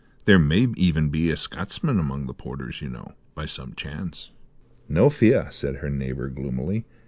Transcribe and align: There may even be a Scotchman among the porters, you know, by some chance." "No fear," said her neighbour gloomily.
There 0.25 0.39
may 0.39 0.67
even 0.77 1.09
be 1.09 1.29
a 1.29 1.37
Scotchman 1.37 1.99
among 1.99 2.25
the 2.25 2.33
porters, 2.33 2.81
you 2.81 2.89
know, 2.89 3.13
by 3.35 3.45
some 3.45 3.75
chance." 3.75 4.31
"No 4.89 5.11
fear," 5.11 5.49
said 5.51 5.75
her 5.75 5.91
neighbour 5.91 6.27
gloomily. 6.27 6.85